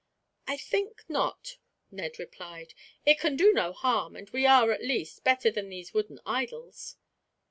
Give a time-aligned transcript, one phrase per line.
[0.47, 1.57] "I think not,"
[1.91, 2.73] Ned replied.
[3.05, 6.97] "It can do no harm; and we are, at least, better than these wooden idols.